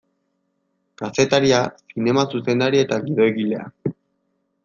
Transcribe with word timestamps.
Kazetaria, 1.01 1.59
zinema 1.97 2.25
zuzendaria 2.33 2.85
eta 2.87 2.99
gidoigilea. 3.05 3.67